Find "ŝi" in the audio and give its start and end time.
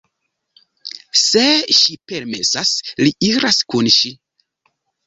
1.81-1.99, 4.01-4.17